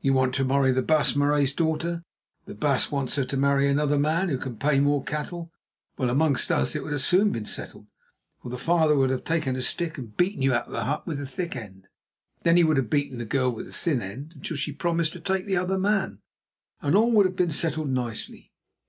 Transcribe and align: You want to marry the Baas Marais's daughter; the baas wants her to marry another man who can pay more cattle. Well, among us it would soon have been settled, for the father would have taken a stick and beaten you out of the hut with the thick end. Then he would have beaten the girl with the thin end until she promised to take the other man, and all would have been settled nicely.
You 0.00 0.12
want 0.12 0.36
to 0.36 0.44
marry 0.44 0.70
the 0.70 0.82
Baas 0.84 1.16
Marais's 1.16 1.52
daughter; 1.52 2.04
the 2.44 2.54
baas 2.54 2.92
wants 2.92 3.16
her 3.16 3.24
to 3.24 3.36
marry 3.36 3.66
another 3.66 3.98
man 3.98 4.28
who 4.28 4.38
can 4.38 4.56
pay 4.56 4.78
more 4.78 5.02
cattle. 5.02 5.50
Well, 5.98 6.10
among 6.10 6.36
us 6.36 6.76
it 6.76 6.84
would 6.84 7.00
soon 7.00 7.18
have 7.22 7.32
been 7.32 7.44
settled, 7.44 7.88
for 8.40 8.50
the 8.50 8.56
father 8.56 8.94
would 8.94 9.10
have 9.10 9.24
taken 9.24 9.56
a 9.56 9.62
stick 9.62 9.98
and 9.98 10.16
beaten 10.16 10.42
you 10.42 10.54
out 10.54 10.66
of 10.68 10.72
the 10.74 10.84
hut 10.84 11.08
with 11.08 11.18
the 11.18 11.26
thick 11.26 11.56
end. 11.56 11.88
Then 12.44 12.56
he 12.56 12.62
would 12.62 12.76
have 12.76 12.88
beaten 12.88 13.18
the 13.18 13.24
girl 13.24 13.50
with 13.50 13.66
the 13.66 13.72
thin 13.72 14.00
end 14.00 14.34
until 14.36 14.56
she 14.56 14.70
promised 14.70 15.12
to 15.14 15.20
take 15.20 15.44
the 15.44 15.56
other 15.56 15.76
man, 15.76 16.20
and 16.80 16.94
all 16.94 17.10
would 17.10 17.26
have 17.26 17.34
been 17.34 17.50
settled 17.50 17.88
nicely. 17.90 18.52